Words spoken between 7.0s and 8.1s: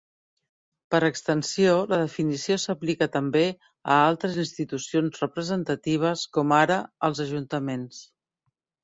als Ajuntaments.